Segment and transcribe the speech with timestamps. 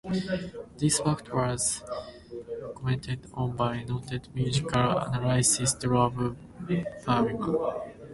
[0.79, 1.83] This fact was
[2.75, 6.37] commented on by noted musical analyst Rob
[7.05, 7.91] Parovian.